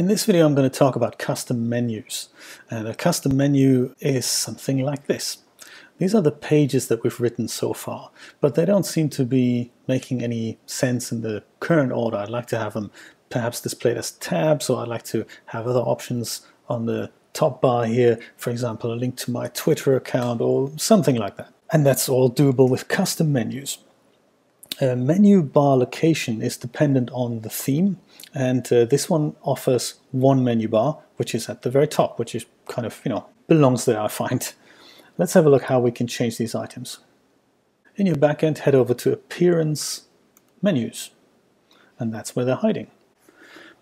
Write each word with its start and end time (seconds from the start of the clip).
In 0.00 0.06
this 0.06 0.24
video 0.24 0.46
I'm 0.46 0.54
going 0.54 0.68
to 0.68 0.78
talk 0.78 0.96
about 0.96 1.18
custom 1.18 1.68
menus 1.68 2.30
and 2.70 2.88
a 2.88 2.94
custom 2.94 3.36
menu 3.36 3.94
is 4.00 4.24
something 4.24 4.78
like 4.78 5.08
this. 5.08 5.42
These 5.98 6.14
are 6.14 6.22
the 6.22 6.32
pages 6.32 6.88
that 6.88 7.04
we've 7.04 7.20
written 7.20 7.48
so 7.48 7.74
far 7.74 8.10
but 8.40 8.54
they 8.54 8.64
don't 8.64 8.86
seem 8.86 9.10
to 9.10 9.26
be 9.26 9.72
making 9.86 10.22
any 10.22 10.58
sense 10.64 11.12
in 11.12 11.20
the 11.20 11.44
current 11.58 11.92
order. 11.92 12.16
I'd 12.16 12.30
like 12.30 12.46
to 12.46 12.58
have 12.58 12.72
them 12.72 12.90
perhaps 13.28 13.60
displayed 13.60 13.98
as 13.98 14.12
tabs 14.12 14.70
or 14.70 14.80
I'd 14.80 14.88
like 14.88 15.02
to 15.02 15.26
have 15.44 15.66
other 15.66 15.80
options 15.80 16.46
on 16.70 16.86
the 16.86 17.10
top 17.34 17.60
bar 17.60 17.84
here 17.84 18.18
for 18.38 18.48
example 18.48 18.94
a 18.94 18.96
link 18.96 19.16
to 19.16 19.30
my 19.30 19.48
Twitter 19.48 19.96
account 19.96 20.40
or 20.40 20.72
something 20.78 21.16
like 21.16 21.36
that. 21.36 21.52
And 21.74 21.84
that's 21.84 22.08
all 22.08 22.32
doable 22.32 22.70
with 22.70 22.88
custom 22.88 23.34
menus. 23.34 23.76
A 24.80 24.96
menu 24.96 25.42
bar 25.42 25.76
location 25.76 26.40
is 26.40 26.56
dependent 26.56 27.10
on 27.12 27.40
the 27.40 27.50
theme 27.50 27.98
and 28.34 28.72
uh, 28.72 28.86
this 28.86 29.10
one 29.10 29.36
offers 29.42 30.00
one 30.10 30.42
menu 30.42 30.68
bar 30.68 30.98
which 31.16 31.34
is 31.34 31.50
at 31.50 31.62
the 31.62 31.70
very 31.70 31.86
top 31.86 32.18
which 32.18 32.34
is 32.34 32.46
kind 32.66 32.86
of 32.86 33.00
you 33.04 33.10
know 33.10 33.26
belongs 33.46 33.84
there 33.84 34.00
I 34.00 34.08
find. 34.08 34.52
Let's 35.18 35.34
have 35.34 35.44
a 35.44 35.50
look 35.50 35.64
how 35.64 35.80
we 35.80 35.90
can 35.90 36.06
change 36.06 36.38
these 36.38 36.54
items. 36.54 36.98
In 37.96 38.06
your 38.06 38.16
backend 38.16 38.58
head 38.58 38.74
over 38.74 38.94
to 38.94 39.12
appearance 39.12 40.06
menus 40.62 41.10
and 41.98 42.14
that's 42.14 42.34
where 42.34 42.46
they're 42.46 42.54
hiding. 42.56 42.86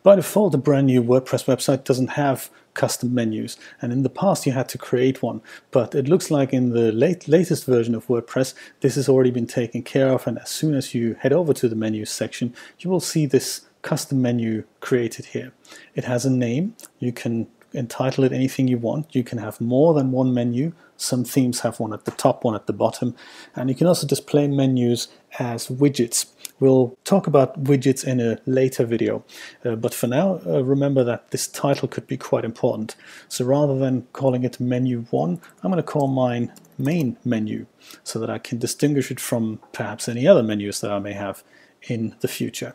By 0.03 0.17
default 0.17 0.55
a 0.55 0.59
brand 0.59 0.87
new 0.87 1.03
WordPress 1.03 1.45
website 1.45 1.85
doesn't 1.85 2.11
have 2.11 2.51
custom 2.75 3.13
menus 3.13 3.57
and 3.83 3.93
in 3.93 4.05
the 4.05 4.09
past 4.09 4.47
you 4.47 4.53
had 4.53 4.69
to 4.69 4.79
create 4.79 5.21
one 5.21 5.41
but 5.73 5.97
it 5.97 6.07
looks 6.07 6.31
like 6.31 6.53
in 6.53 6.71
the 6.71 6.93
late, 6.93 7.27
latest 7.27 7.67
version 7.67 7.93
of 7.93 8.07
WordPress 8.07 8.55
this 8.83 8.95
has 8.95 9.09
already 9.09 9.33
been 9.33 9.49
taken 9.49 9.83
care 9.83 10.13
of 10.13 10.29
and 10.29 10.39
as 10.39 10.49
soon 10.49 10.77
as 10.77 10.95
you 10.95 11.15
head 11.15 11.33
over 11.33 11.53
to 11.53 11.69
the 11.69 11.75
menus 11.75 12.09
section 12.09 12.55
you 12.79 12.89
will 12.89 13.01
see 13.01 13.27
this 13.27 13.63
custom 13.83 14.21
menu 14.21 14.65
created 14.81 15.27
here. 15.27 15.53
It 15.95 16.05
has 16.05 16.25
a 16.25 16.31
name. 16.31 16.77
You 16.99 17.13
can 17.13 17.47
entitle 17.73 18.25
it 18.25 18.33
anything 18.33 18.69
you 18.69 18.79
want. 18.79 19.15
You 19.15 19.23
can 19.23 19.39
have 19.39 19.61
more 19.61 19.95
than 19.95 20.11
one 20.13 20.33
menu. 20.33 20.73
Some 20.97 21.25
themes 21.25 21.61
have 21.61 21.79
one 21.79 21.93
at 21.93 22.05
the 22.05 22.11
top, 22.13 22.45
one 22.45 22.55
at 22.55 22.67
the 22.67 22.73
bottom. 22.73 23.15
And 23.55 23.69
you 23.69 23.75
can 23.75 23.87
also 23.87 24.07
display 24.07 24.49
menus 24.49 25.09
as 25.39 25.69
widgets. 25.69 26.27
We'll 26.61 26.97
talk 27.05 27.27
about 27.27 27.63
widgets 27.65 28.05
in 28.05 28.21
a 28.21 28.39
later 28.47 28.85
video. 28.85 29.25
Uh, 29.65 29.77
but 29.77 29.95
for 29.95 30.07
now, 30.07 30.41
uh, 30.47 30.65
remember 30.65 31.05
that 31.05 31.31
this 31.31 31.47
title 31.47 31.89
could 31.89 32.07
be 32.07 32.17
quite 32.17 32.45
important. 32.45 32.97
So 33.29 33.45
rather 33.45 33.79
than 33.79 34.07
calling 34.13 34.45
it 34.45 34.59
menu 34.59 35.03
1, 35.11 35.41
I'm 35.63 35.71
going 35.71 35.77
to 35.77 35.83
call 35.83 36.09
mine 36.09 36.53
main 36.77 37.17
menu 37.25 37.67
so 38.05 38.19
that 38.21 38.31
I 38.31 38.39
can 38.39 38.59
distinguish 38.59 39.11
it 39.11 39.21
from 39.21 39.61
perhaps 39.73 40.09
any 40.09 40.27
other 40.27 40.43
menus 40.43 40.81
that 40.81 40.91
I 40.91 40.99
may 40.99 41.13
have 41.13 41.43
in 41.89 42.17
the 42.21 42.29
future 42.29 42.75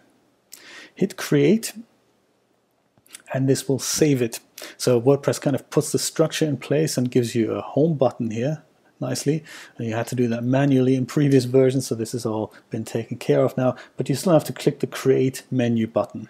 hit 0.95 1.17
create 1.17 1.73
and 3.33 3.49
this 3.49 3.67
will 3.67 3.79
save 3.79 4.21
it. 4.21 4.39
So 4.77 5.01
WordPress 5.01 5.41
kind 5.41 5.55
of 5.55 5.69
puts 5.69 5.91
the 5.91 5.99
structure 5.99 6.45
in 6.45 6.57
place 6.57 6.97
and 6.97 7.09
gives 7.09 7.33
you 7.35 7.53
a 7.53 7.61
home 7.61 7.95
button 7.95 8.31
here 8.31 8.63
nicely. 9.03 9.43
And 9.77 9.87
you 9.87 9.93
had 9.93 10.07
to 10.07 10.15
do 10.15 10.27
that 10.29 10.43
manually 10.43 10.95
in 10.95 11.05
previous 11.05 11.45
versions, 11.45 11.87
so 11.87 11.95
this 11.95 12.13
has 12.13 12.25
all 12.25 12.53
been 12.69 12.85
taken 12.85 13.17
care 13.17 13.43
of 13.43 13.57
now, 13.57 13.75
but 13.97 14.09
you 14.09 14.15
still 14.15 14.33
have 14.33 14.45
to 14.45 14.53
click 14.53 14.79
the 14.79 14.87
create 14.87 15.43
menu 15.51 15.87
button. 15.87 16.29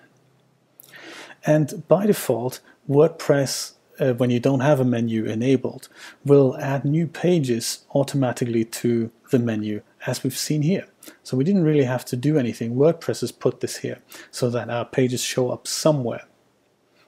And 1.45 1.87
by 1.87 2.05
default, 2.05 2.61
WordPress, 2.89 3.73
uh, 3.99 4.13
when 4.13 4.29
you 4.29 4.39
don't 4.39 4.61
have 4.61 4.79
a 4.79 4.85
menu 4.85 5.25
enabled, 5.25 5.89
will 6.25 6.57
add 6.57 6.85
new 6.85 7.07
pages 7.07 7.85
automatically 7.93 8.65
to 8.65 9.11
the 9.31 9.39
menu 9.39 9.81
as 10.05 10.23
we've 10.23 10.37
seen 10.37 10.61
here. 10.61 10.87
So 11.23 11.35
we 11.35 11.43
didn't 11.43 11.63
really 11.63 11.83
have 11.83 12.05
to 12.05 12.15
do 12.15 12.37
anything. 12.37 12.75
WordPress 12.75 13.21
has 13.21 13.31
put 13.31 13.59
this 13.59 13.77
here 13.77 13.99
so 14.31 14.49
that 14.49 14.69
our 14.69 14.85
pages 14.85 15.21
show 15.21 15.51
up 15.51 15.67
somewhere. 15.67 16.23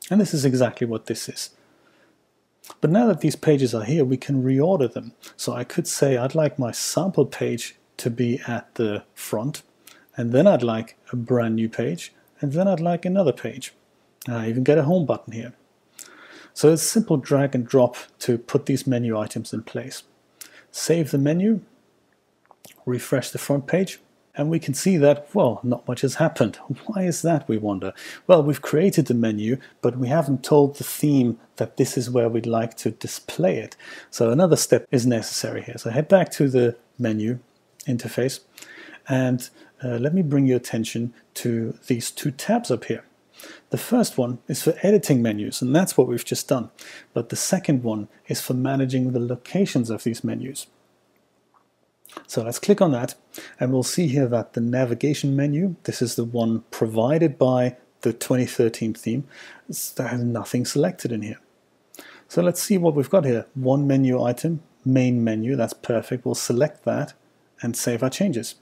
And 0.10 0.20
this 0.20 0.34
is 0.34 0.46
exactly 0.46 0.86
what 0.86 1.06
this 1.06 1.30
is. 1.30 1.55
But 2.82 2.92
now 2.92 3.08
that 3.08 3.22
these 3.22 3.36
pages 3.36 3.74
are 3.74 3.84
here, 3.84 4.04
we 4.06 4.18
can 4.18 4.44
reorder 4.44 4.92
them. 4.92 5.14
So 5.38 5.54
I 5.54 5.64
could 5.64 5.88
say 5.88 6.18
I'd 6.18 6.36
like 6.36 6.60
my 6.60 6.72
sample 6.72 7.26
page 7.26 7.76
to 7.98 8.10
be 8.10 8.42
at 8.48 8.74
the 8.76 9.04
front, 9.14 9.64
and 10.18 10.32
then 10.32 10.48
I'd 10.48 10.64
like 10.64 10.98
a 11.12 11.16
brand 11.16 11.56
new 11.56 11.70
page, 11.70 12.14
and 12.42 12.54
then 12.54 12.68
I'd 12.68 12.80
like 12.80 13.06
another 13.06 13.32
page. 13.32 13.74
I 14.28 14.50
even 14.50 14.64
get 14.64 14.78
a 14.78 14.84
home 14.84 15.06
button 15.06 15.34
here. 15.34 15.54
So 16.54 16.72
it's 16.72 16.84
simple 16.84 17.18
drag 17.18 17.54
and 17.54 17.68
drop 17.68 17.98
to 18.20 18.38
put 18.38 18.66
these 18.66 18.88
menu 18.88 19.18
items 19.18 19.54
in 19.54 19.64
place. 19.64 20.04
Save 20.72 21.12
the 21.12 21.18
menu, 21.18 21.62
refresh 22.86 23.30
the 23.30 23.38
front 23.38 23.68
page, 23.68 24.00
and 24.38 24.50
we 24.50 24.60
can 24.60 24.74
see 24.74 24.98
that, 24.98 25.34
well, 25.34 25.60
not 25.64 25.88
much 25.88 26.02
has 26.02 26.16
happened. 26.16 26.58
Why 26.86 27.04
is 27.04 27.22
that, 27.22 27.48
we 27.48 27.58
wonder? 27.58 27.94
Well, 28.28 28.44
we've 28.44 28.62
created 28.62 29.08
the 29.08 29.14
menu, 29.14 29.58
but 29.82 29.98
we 29.98 30.10
haven't 30.10 30.44
told 30.44 30.76
the 30.76 30.84
theme 30.84 31.40
that 31.56 31.78
this 31.78 31.98
is 31.98 32.10
where 32.10 32.30
we'd 32.30 32.46
like 32.46 32.76
to 32.78 32.92
display 32.92 33.58
it. 33.58 33.76
So 34.10 34.32
another 34.32 34.58
step 34.58 34.88
is 34.92 35.06
necessary 35.06 35.62
here. 35.62 35.78
So 35.78 35.90
head 35.90 36.08
back 36.08 36.32
to 36.32 36.50
the 36.50 36.76
menu 37.00 37.40
interface, 37.88 38.42
and 39.08 39.50
uh, 39.84 39.98
let 39.98 40.14
me 40.14 40.22
bring 40.22 40.48
your 40.48 40.58
attention 40.58 41.14
to 41.36 41.78
these 41.88 42.12
two 42.12 42.32
tabs 42.32 42.72
up 42.72 42.86
here. 42.86 43.06
The 43.70 43.78
first 43.78 44.18
one 44.18 44.40
is 44.48 44.64
for 44.64 44.76
editing 44.82 45.22
menus, 45.22 45.62
and 45.62 45.76
that's 45.76 45.98
what 45.98 46.08
we've 46.08 46.26
just 46.26 46.48
done. 46.48 46.72
But 47.14 47.30
the 47.30 47.36
second 47.36 47.84
one 47.84 48.08
is 48.28 48.42
for 48.42 48.54
managing 48.54 49.12
the 49.12 49.20
locations 49.20 49.90
of 49.90 50.04
these 50.04 50.24
menus. 50.24 50.68
So 52.28 52.44
let's 52.44 52.60
click 52.60 52.82
on 52.82 52.92
that 52.92 53.16
and 53.60 53.72
we'll 53.72 53.84
see 53.84 54.08
here 54.08 54.28
that 54.28 54.54
the 54.54 54.62
navigation 54.62 55.36
menu, 55.36 55.76
this 55.84 56.02
is 56.02 56.16
the 56.16 56.24
one 56.24 56.64
provided 56.72 57.38
by 57.38 57.78
the 58.02 58.14
2013 58.14 58.94
theme, 58.94 59.28
there 59.96 60.08
has 60.08 60.24
nothing 60.24 60.66
selected 60.66 61.12
in 61.12 61.22
here. 61.22 61.40
So 62.28 62.42
let's 62.42 62.62
see 62.62 62.78
what 62.78 62.96
we've 62.96 63.10
got 63.10 63.26
here. 63.26 63.46
One 63.54 63.88
menu 63.88 64.22
item, 64.22 64.62
main 64.84 65.24
menu, 65.24 65.56
that's 65.56 65.74
perfect. 65.74 66.26
We'll 66.26 66.36
select 66.36 66.84
that 66.86 67.14
and 67.62 67.76
save 67.76 68.04
our 68.04 68.10
changes. 68.10 68.56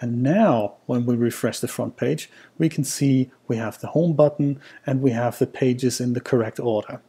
And 0.00 0.22
now 0.22 0.74
when 0.86 1.06
we 1.06 1.14
refresh 1.14 1.60
the 1.60 1.68
front 1.68 1.96
page, 1.96 2.28
we 2.58 2.68
can 2.68 2.84
see 2.84 3.30
we 3.48 3.56
have 3.56 3.78
the 3.78 3.88
home 3.88 4.14
button 4.14 4.60
and 4.84 5.00
we 5.00 5.12
have 5.12 5.38
the 5.38 5.46
pages 5.46 6.00
in 6.00 6.12
the 6.12 6.20
correct 6.20 6.58
order. 6.60 7.00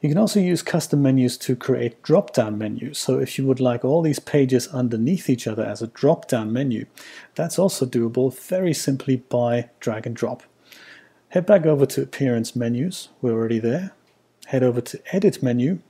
You 0.00 0.08
can 0.08 0.18
also 0.18 0.38
use 0.38 0.62
custom 0.62 1.02
menus 1.02 1.36
to 1.38 1.56
create 1.56 2.02
drop-down 2.02 2.56
menus. 2.56 2.98
So 2.98 3.18
if 3.18 3.36
you 3.36 3.46
would 3.46 3.58
like 3.58 3.84
all 3.84 4.00
these 4.00 4.20
pages 4.20 4.68
underneath 4.68 5.28
each 5.28 5.48
other 5.48 5.64
as 5.64 5.82
a 5.82 5.88
drop-down 5.88 6.52
menu, 6.52 6.86
that's 7.34 7.58
also 7.58 7.84
doable 7.84 8.32
very 8.32 8.72
simply 8.72 9.16
by 9.16 9.70
drag 9.80 10.06
and 10.06 10.14
drop. 10.14 10.44
Head 11.30 11.46
back 11.46 11.66
over 11.66 11.84
to 11.86 12.02
Appearance 12.02 12.54
Menus, 12.54 13.08
we're 13.20 13.32
already 13.32 13.58
there. 13.58 13.92
Head 14.46 14.62
over 14.62 14.80
to 14.80 15.00
Edit 15.14 15.42
menu, 15.42 15.80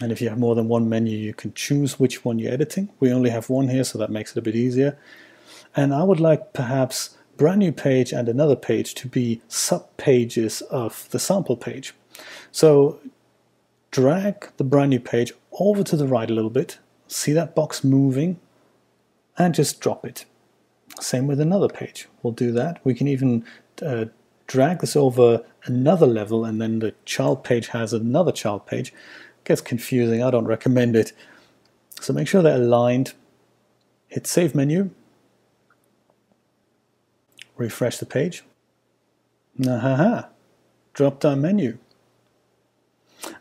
and 0.00 0.12
if 0.12 0.20
you 0.20 0.28
have 0.28 0.38
more 0.38 0.54
than 0.54 0.68
one 0.68 0.88
menu, 0.88 1.16
you 1.16 1.32
can 1.32 1.54
choose 1.54 1.98
which 1.98 2.24
one 2.24 2.38
you're 2.38 2.52
editing. 2.52 2.90
We 3.00 3.12
only 3.12 3.30
have 3.30 3.48
one 3.48 3.68
here, 3.68 3.84
so 3.84 3.98
that 3.98 4.10
makes 4.10 4.32
it 4.32 4.38
a 4.38 4.42
bit 4.42 4.54
easier. 4.54 4.98
And 5.74 5.94
I 5.94 6.02
would 6.02 6.20
like 6.20 6.52
perhaps 6.52 7.15
brand 7.36 7.58
new 7.58 7.72
page 7.72 8.12
and 8.12 8.28
another 8.28 8.56
page 8.56 8.94
to 8.94 9.08
be 9.08 9.42
sub-pages 9.48 10.62
of 10.62 11.08
the 11.10 11.18
sample 11.18 11.56
page. 11.56 11.94
So 12.52 13.00
drag 13.90 14.50
the 14.56 14.64
brand 14.64 14.90
new 14.90 15.00
page 15.00 15.32
over 15.58 15.82
to 15.82 15.96
the 15.96 16.06
right 16.06 16.30
a 16.30 16.34
little 16.34 16.50
bit, 16.50 16.78
see 17.08 17.32
that 17.32 17.54
box 17.54 17.84
moving, 17.84 18.38
and 19.38 19.54
just 19.54 19.80
drop 19.80 20.04
it. 20.04 20.24
Same 21.00 21.26
with 21.26 21.40
another 21.40 21.68
page. 21.68 22.08
We'll 22.22 22.32
do 22.32 22.52
that. 22.52 22.80
We 22.84 22.94
can 22.94 23.08
even 23.08 23.44
uh, 23.84 24.06
drag 24.46 24.80
this 24.80 24.96
over 24.96 25.44
another 25.64 26.06
level 26.06 26.44
and 26.44 26.60
then 26.60 26.78
the 26.78 26.94
child 27.04 27.44
page 27.44 27.68
has 27.68 27.92
another 27.92 28.32
child 28.32 28.66
page. 28.66 28.92
Gets 29.44 29.60
confusing. 29.60 30.22
I 30.22 30.30
don't 30.30 30.46
recommend 30.46 30.96
it. 30.96 31.12
So 32.00 32.12
make 32.12 32.28
sure 32.28 32.42
they're 32.42 32.56
aligned. 32.56 33.14
Hit 34.08 34.26
Save 34.26 34.54
menu 34.54 34.90
refresh 37.56 37.98
the 37.98 38.06
page. 38.06 38.44
Aha, 39.66 40.28
drop 40.92 41.20
down 41.20 41.40
menu. 41.40 41.78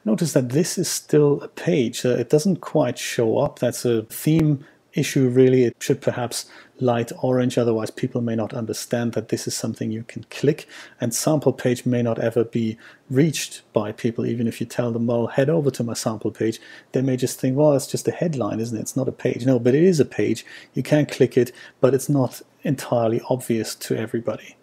Notice 0.03 0.33
that 0.33 0.50
this 0.50 0.77
is 0.77 0.89
still 0.89 1.41
a 1.41 1.47
page. 1.47 2.06
Uh, 2.06 2.09
it 2.09 2.29
doesn't 2.29 2.62
quite 2.62 2.97
show 2.97 3.38
up. 3.38 3.59
That's 3.59 3.85
a 3.85 4.03
theme 4.03 4.65
issue 4.94 5.27
really. 5.27 5.63
It 5.63 5.75
should 5.79 6.01
perhaps 6.01 6.45
light 6.80 7.12
orange, 7.22 7.57
otherwise 7.57 7.89
people 7.89 8.22
may 8.22 8.36
not 8.36 8.54
understand 8.54 9.13
that 9.13 9.30
this 9.30 9.48
is 9.48 9.56
something 9.56 9.92
you 9.92 10.04
can 10.04 10.25
click 10.30 10.68
and 11.00 11.13
sample 11.13 11.54
page 11.54 11.86
may 11.86 12.01
not 12.01 12.19
ever 12.19 12.44
be 12.44 12.77
reached 13.10 13.62
by 13.74 13.92
people 13.92 14.25
even 14.25 14.48
if 14.48 14.60
you 14.60 14.66
tell 14.66 14.92
them, 14.92 15.07
well, 15.07 15.27
head 15.27 15.50
over 15.50 15.72
to 15.72 15.83
my 15.83 15.94
sample 15.94 16.31
page. 16.31 16.60
They 16.92 17.01
may 17.01 17.18
just 17.18 17.39
think, 17.39 17.56
well, 17.57 17.74
it's 17.74 17.88
just 17.88 18.07
a 18.07 18.12
headline, 18.12 18.60
isn't 18.60 18.77
it? 18.77 18.81
It's 18.81 18.98
not 18.98 19.07
a 19.07 19.13
page. 19.13 19.45
No, 19.45 19.60
but 19.60 19.75
it 19.75 19.83
is 19.83 20.00
a 20.00 20.06
page. 20.06 20.45
You 20.74 20.83
can 20.83 21.06
click 21.06 21.38
it, 21.38 21.51
but 21.80 21.94
it's 21.94 22.10
not 22.10 22.42
entirely 22.63 23.21
obvious 23.30 23.75
to 23.75 23.98
everybody. 23.98 24.57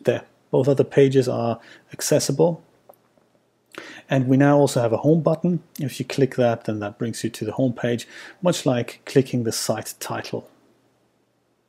There, 0.00 0.24
both 0.50 0.68
other 0.68 0.84
pages 0.84 1.28
are 1.28 1.58
accessible. 1.92 2.62
And 4.08 4.28
we 4.28 4.36
now 4.36 4.58
also 4.58 4.80
have 4.80 4.92
a 4.92 4.98
home 4.98 5.22
button. 5.22 5.62
If 5.80 5.98
you 5.98 6.06
click 6.06 6.36
that, 6.36 6.64
then 6.64 6.80
that 6.80 6.98
brings 6.98 7.24
you 7.24 7.30
to 7.30 7.44
the 7.44 7.52
home 7.52 7.72
page, 7.72 8.06
much 8.42 8.66
like 8.66 9.00
clicking 9.04 9.44
the 9.44 9.52
site 9.52 9.94
title. 10.00 10.48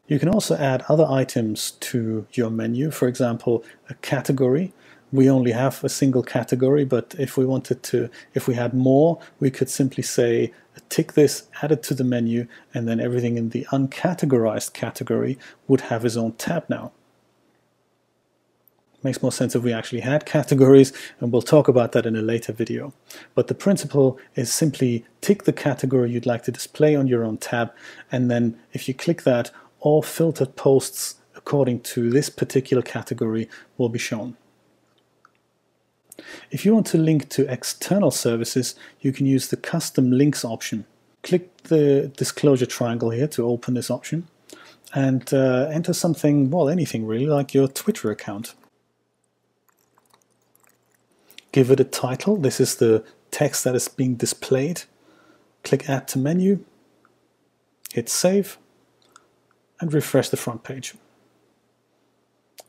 You 0.08 0.20
can 0.20 0.30
also 0.30 0.56
add 0.56 0.86
other 0.88 1.06
items 1.06 1.72
to 1.72 2.28
your 2.34 2.52
menu, 2.52 2.92
for 2.92 3.08
example, 3.08 3.64
a 3.90 3.96
category. 3.96 4.74
We 5.12 5.30
only 5.30 5.52
have 5.52 5.84
a 5.84 5.90
single 5.90 6.22
category, 6.22 6.86
but 6.86 7.16
if 7.18 7.38
we 7.38 7.46
wanted 7.46 7.82
to, 7.84 8.10
if 8.34 8.48
we 8.48 8.56
had 8.56 8.74
more, 8.74 9.20
we 9.40 9.50
could 9.50 9.70
simply 9.70 10.04
say, 10.04 10.54
tick 10.90 11.14
this, 11.14 11.48
add 11.62 11.72
it 11.72 11.82
to 11.84 11.94
the 11.94 12.04
menu, 12.04 12.48
and 12.74 12.88
then 12.88 13.00
everything 13.00 13.38
in 13.38 13.50
the 13.50 13.66
uncategorized 13.72 14.74
category 14.74 15.40
would 15.68 15.82
have 15.82 16.06
its 16.06 16.18
own 16.18 16.34
tab 16.34 16.66
now. 16.70 16.92
Makes 19.06 19.22
more 19.22 19.32
sense 19.32 19.54
if 19.54 19.62
we 19.62 19.72
actually 19.72 20.00
had 20.00 20.26
categories, 20.38 20.92
and 21.20 21.32
we'll 21.32 21.44
talk 21.44 21.68
about 21.68 21.92
that 21.92 22.08
in 22.08 22.16
a 22.16 22.24
later 22.24 22.52
video. 22.52 22.92
But 23.36 23.46
the 23.46 23.54
principle 23.54 24.18
is 24.34 24.52
simply 24.52 25.06
tick 25.22 25.44
the 25.44 25.54
category 25.54 26.10
you'd 26.10 26.26
like 26.26 26.42
to 26.46 26.52
display 26.52 26.96
on 26.96 27.06
your 27.06 27.24
own 27.24 27.38
tab, 27.38 27.72
and 28.12 28.32
then 28.32 28.58
if 28.74 28.88
you 28.88 28.96
click 28.96 29.22
that, 29.22 29.52
all 29.80 30.02
filtered 30.02 30.56
posts 30.56 31.18
according 31.36 31.82
to 31.82 32.10
this 32.10 32.32
particular 32.32 32.82
category 32.82 33.48
will 33.78 33.90
be 33.90 34.00
shown. 34.00 34.38
If 36.50 36.66
you 36.66 36.74
want 36.74 36.88
to 36.88 36.98
link 36.98 37.30
to 37.30 37.48
external 37.48 38.10
services, 38.10 38.74
you 39.02 39.12
can 39.12 39.28
use 39.28 39.50
the 39.50 39.58
custom 39.58 40.10
links 40.10 40.44
option. 40.44 40.84
Click 41.22 41.56
the 41.66 42.12
disclosure 42.18 42.66
triangle 42.66 43.12
here 43.12 43.28
to 43.28 43.48
open 43.48 43.76
this 43.76 43.92
option 43.92 44.28
and 44.96 45.32
uh, 45.32 45.70
enter 45.72 45.94
something, 45.94 46.50
well, 46.50 46.70
anything 46.70 47.06
really, 47.06 47.28
like 47.28 47.54
your 47.54 47.68
Twitter 47.68 48.10
account. 48.10 48.56
Give 51.56 51.72
it 51.72 51.80
a 51.80 51.86
title. 51.86 52.36
This 52.36 52.60
is 52.60 52.76
the 52.76 53.06
text 53.32 53.64
that 53.64 53.76
is 53.76 53.88
being 53.88 54.16
displayed. 54.16 54.82
Click 55.64 55.90
Add 55.90 56.06
to 56.10 56.20
Menu, 56.20 56.66
hit 57.94 58.10
Save, 58.10 58.58
and 59.80 59.94
refresh 59.94 60.28
the 60.28 60.36
front 60.36 60.66
page. 60.66 60.96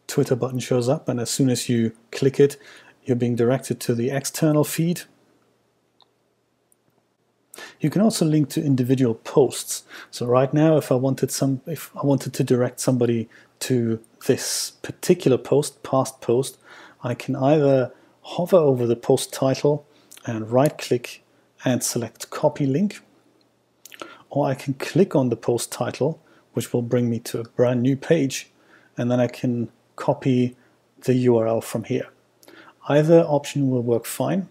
Twitter 0.06 0.36
button 0.36 0.60
shows 0.60 0.88
up 0.88 1.08
and 1.08 1.18
as 1.18 1.30
soon 1.30 1.50
as 1.50 1.68
you 1.68 1.96
click 2.12 2.38
it 2.38 2.58
you're 3.04 3.16
being 3.16 3.34
directed 3.34 3.80
to 3.80 3.92
the 3.92 4.10
external 4.10 4.62
feed. 4.62 5.00
You 7.80 7.90
can 7.90 8.02
also 8.02 8.24
link 8.24 8.50
to 8.50 8.62
individual 8.62 9.16
posts. 9.16 9.82
So 10.12 10.26
right 10.26 10.54
now 10.54 10.76
if 10.76 10.92
I 10.92 10.94
wanted 10.94 11.32
some 11.32 11.60
if 11.66 11.90
I 11.96 12.06
wanted 12.06 12.34
to 12.34 12.44
direct 12.44 12.78
somebody 12.78 13.28
to 13.66 13.98
this 14.28 14.74
particular 14.82 15.38
post, 15.38 15.82
past 15.82 16.20
post, 16.20 16.56
I 17.02 17.14
can 17.14 17.34
either 17.34 17.90
hover 18.30 18.56
over 18.56 18.86
the 18.86 18.96
post 18.96 19.32
title 19.32 19.86
and 20.26 20.50
right 20.50 20.76
click 20.78 21.22
and 21.64 21.82
select 21.82 22.28
copy 22.28 22.66
link 22.66 23.00
or 24.30 24.48
I 24.48 24.54
can 24.54 24.74
click 24.74 25.14
on 25.14 25.28
the 25.28 25.36
post 25.36 25.70
title 25.70 26.20
which 26.52 26.72
will 26.72 26.82
bring 26.82 27.08
me 27.08 27.20
to 27.20 27.38
a 27.38 27.44
brand 27.44 27.82
new 27.82 27.96
page 27.96 28.50
and 28.96 29.10
then 29.10 29.20
I 29.20 29.28
can 29.28 29.70
copy 29.94 30.56
the 31.02 31.26
URL 31.26 31.62
from 31.62 31.84
here. 31.84 32.08
Either 32.88 33.20
option 33.20 33.70
will 33.70 33.82
work 33.82 34.04
fine 34.04 34.48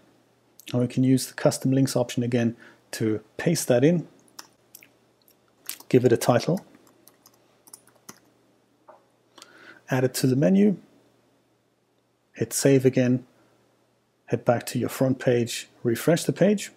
and 0.72 0.80
we 0.80 0.88
can 0.88 1.04
use 1.04 1.26
the 1.26 1.34
custom 1.34 1.70
links 1.70 1.94
option 1.94 2.22
again 2.22 2.56
to 2.92 3.20
paste 3.36 3.68
that 3.68 3.84
in, 3.84 4.08
give 5.90 6.06
it 6.06 6.12
a 6.12 6.16
title, 6.16 6.64
add 9.90 10.02
it 10.02 10.14
to 10.14 10.26
the 10.26 10.36
menu, 10.36 10.78
hit 12.32 12.54
save 12.54 12.86
again, 12.86 13.26
head 14.26 14.44
back 14.44 14.66
to 14.66 14.78
your 14.78 14.88
front 14.88 15.18
page, 15.18 15.68
refresh 15.82 16.24
the 16.24 16.32
page, 16.32 16.70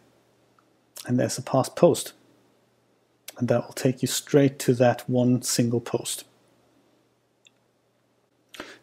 and 1.06 1.20
there's 1.20 1.38
a 1.38 1.42
past 1.42 1.76
post 1.76 2.14
and 3.40 3.48
that 3.48 3.66
will 3.66 3.74
take 3.74 4.02
you 4.02 4.08
straight 4.08 4.60
to 4.60 4.74
that 4.74 5.10
one 5.10 5.42
single 5.42 5.80
post. 5.80 6.26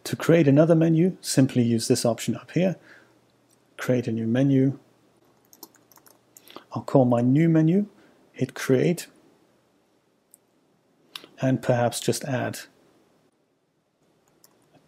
To 0.04 0.16
create 0.16 0.48
another 0.48 0.74
menu, 0.74 1.18
simply 1.20 1.62
use 1.62 1.88
this 1.88 2.06
option 2.06 2.34
up 2.34 2.50
here, 2.52 2.76
create 3.76 4.08
a 4.08 4.12
new 4.12 4.26
menu. 4.26 4.78
I'll 6.72 6.82
call 6.82 7.04
my 7.04 7.20
new 7.20 7.50
menu, 7.50 7.86
hit 8.32 8.54
create, 8.54 9.08
and 11.40 11.60
perhaps 11.60 12.00
just 12.00 12.24
add 12.24 12.60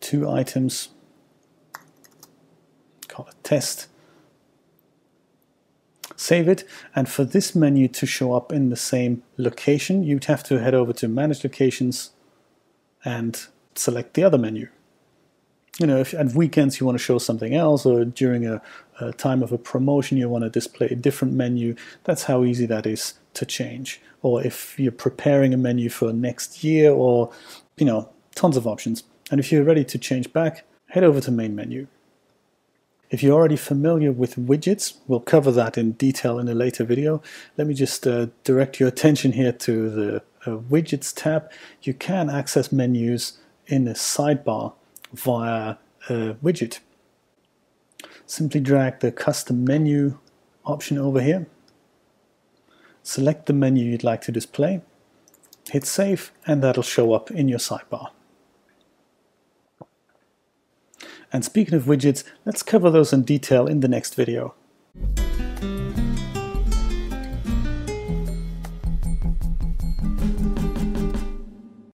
two 0.00 0.28
items, 0.30 0.88
call 3.18 3.28
it 3.28 3.42
test, 3.42 3.88
save 6.14 6.48
it. 6.48 6.64
And 6.94 7.08
for 7.08 7.24
this 7.24 7.54
menu 7.54 7.88
to 7.88 8.06
show 8.06 8.32
up 8.32 8.52
in 8.52 8.70
the 8.70 8.76
same 8.76 9.22
location, 9.36 10.04
you'd 10.04 10.26
have 10.26 10.44
to 10.44 10.60
head 10.60 10.74
over 10.74 10.92
to 10.94 11.08
Manage 11.08 11.42
Locations 11.42 12.12
and 13.04 13.46
select 13.74 14.14
the 14.14 14.22
other 14.22 14.38
menu. 14.38 14.68
You 15.80 15.86
know, 15.86 15.98
if 15.98 16.14
at 16.14 16.32
weekends 16.34 16.78
you 16.78 16.86
want 16.86 16.98
to 16.98 17.04
show 17.04 17.18
something 17.18 17.54
else, 17.54 17.84
or 17.86 18.04
during 18.04 18.46
a, 18.46 18.62
a 19.00 19.12
time 19.12 19.42
of 19.42 19.52
a 19.52 19.58
promotion 19.58 20.16
you 20.16 20.28
want 20.28 20.44
to 20.44 20.50
display 20.50 20.88
a 20.88 20.96
different 20.96 21.34
menu, 21.34 21.74
that's 22.04 22.24
how 22.24 22.44
easy 22.44 22.66
that 22.66 22.86
is 22.86 23.14
to 23.34 23.44
change. 23.44 24.00
Or 24.22 24.44
if 24.44 24.78
you're 24.78 24.90
preparing 24.92 25.54
a 25.54 25.56
menu 25.56 25.88
for 25.88 26.12
next 26.12 26.64
year, 26.64 26.90
or 26.92 27.32
you 27.76 27.86
know, 27.86 28.08
tons 28.34 28.56
of 28.56 28.66
options. 28.66 29.04
And 29.30 29.40
if 29.40 29.52
you're 29.52 29.64
ready 29.64 29.84
to 29.84 29.98
change 29.98 30.32
back, 30.32 30.64
head 30.88 31.04
over 31.04 31.20
to 31.20 31.30
main 31.30 31.54
menu. 31.54 31.86
If 33.10 33.22
you're 33.22 33.34
already 33.34 33.56
familiar 33.56 34.12
with 34.12 34.36
widgets, 34.36 34.98
we'll 35.06 35.20
cover 35.20 35.50
that 35.52 35.78
in 35.78 35.92
detail 35.92 36.38
in 36.38 36.48
a 36.48 36.54
later 36.54 36.84
video. 36.84 37.22
Let 37.56 37.66
me 37.66 37.72
just 37.72 38.06
uh, 38.06 38.26
direct 38.44 38.78
your 38.78 38.88
attention 38.88 39.32
here 39.32 39.52
to 39.52 39.90
the 39.90 40.16
uh, 40.44 40.58
widgets 40.58 41.14
tab. 41.14 41.50
You 41.82 41.94
can 41.94 42.28
access 42.28 42.70
menus 42.70 43.38
in 43.66 43.84
the 43.84 43.92
sidebar 43.94 44.74
via 45.12 45.76
a 46.10 46.34
widget. 46.42 46.80
Simply 48.26 48.60
drag 48.60 49.00
the 49.00 49.10
custom 49.10 49.64
menu 49.64 50.18
option 50.66 50.98
over 50.98 51.22
here. 51.22 51.46
Select 53.02 53.46
the 53.46 53.54
menu 53.54 53.86
you'd 53.86 54.04
like 54.04 54.20
to 54.22 54.32
display. 54.32 54.82
Hit 55.70 55.86
save 55.86 56.30
and 56.46 56.62
that'll 56.62 56.82
show 56.82 57.14
up 57.14 57.30
in 57.30 57.48
your 57.48 57.58
sidebar. 57.58 58.10
And 61.32 61.44
speaking 61.44 61.74
of 61.74 61.84
widgets, 61.84 62.24
let's 62.44 62.62
cover 62.62 62.90
those 62.90 63.12
in 63.12 63.22
detail 63.22 63.66
in 63.66 63.80
the 63.80 63.88
next 63.88 64.14
video. 64.14 64.54